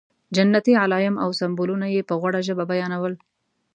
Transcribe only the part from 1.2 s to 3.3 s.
او سمبولونه یې په غوړه ژبه بیانول.